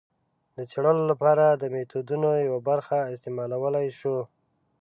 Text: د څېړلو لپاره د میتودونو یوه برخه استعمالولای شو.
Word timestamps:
د 0.55 0.57
څېړلو 0.71 1.03
لپاره 1.11 1.45
د 1.61 1.63
میتودونو 1.73 2.29
یوه 2.47 2.59
برخه 2.69 2.97
استعمالولای 3.13 3.87
شو. 3.99 4.17